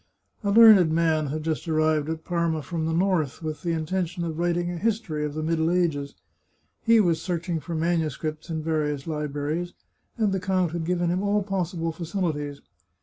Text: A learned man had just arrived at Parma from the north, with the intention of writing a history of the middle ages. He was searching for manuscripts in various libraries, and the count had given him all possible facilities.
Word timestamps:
A 0.43 0.49
learned 0.49 0.91
man 0.91 1.27
had 1.27 1.43
just 1.43 1.67
arrived 1.67 2.09
at 2.09 2.25
Parma 2.25 2.63
from 2.63 2.87
the 2.87 2.91
north, 2.91 3.43
with 3.43 3.61
the 3.61 3.73
intention 3.73 4.23
of 4.23 4.39
writing 4.39 4.71
a 4.71 4.77
history 4.79 5.23
of 5.23 5.35
the 5.35 5.43
middle 5.43 5.69
ages. 5.69 6.15
He 6.81 6.99
was 6.99 7.21
searching 7.21 7.59
for 7.59 7.75
manuscripts 7.75 8.49
in 8.49 8.63
various 8.63 9.05
libraries, 9.05 9.73
and 10.17 10.31
the 10.33 10.39
count 10.39 10.71
had 10.71 10.85
given 10.85 11.11
him 11.11 11.21
all 11.21 11.43
possible 11.43 11.91
facilities. 11.91 12.61